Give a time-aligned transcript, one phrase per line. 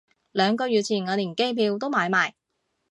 [0.31, 2.33] 兩個月前我連機票都買埋